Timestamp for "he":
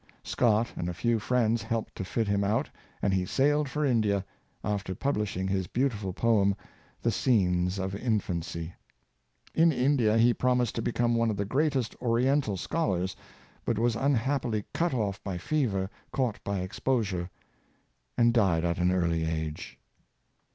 3.13-3.23, 10.17-10.33